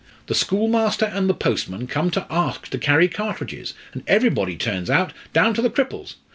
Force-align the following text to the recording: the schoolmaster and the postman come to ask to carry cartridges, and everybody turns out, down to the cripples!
the 0.25 0.33
schoolmaster 0.33 1.05
and 1.05 1.29
the 1.29 1.33
postman 1.35 1.85
come 1.85 2.09
to 2.09 2.25
ask 2.31 2.67
to 2.69 2.79
carry 2.79 3.07
cartridges, 3.07 3.75
and 3.93 4.01
everybody 4.07 4.55
turns 4.57 4.89
out, 4.89 5.13
down 5.31 5.53
to 5.53 5.61
the 5.61 5.69
cripples! 5.69 6.15